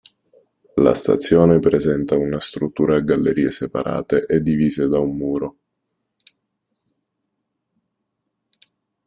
La 0.77 0.95
stazione 0.95 1.59
presenta 1.59 2.17
una 2.17 2.39
struttura 2.39 2.95
a 2.95 3.01
gallerie 3.01 3.51
separate 3.51 4.25
e 4.25 4.41
divise 4.41 4.87
da 4.87 4.97
un 4.97 5.15
muro. 5.15 5.57